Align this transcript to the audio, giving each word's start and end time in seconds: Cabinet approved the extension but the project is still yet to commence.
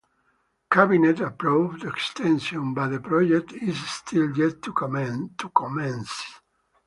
Cabinet 0.71 1.19
approved 1.19 1.83
the 1.83 1.89
extension 1.89 2.73
but 2.73 2.87
the 2.87 2.99
project 2.99 3.53
is 3.53 3.79
still 3.87 4.35
yet 4.35 4.59
to 4.63 4.71
commence. 4.73 6.23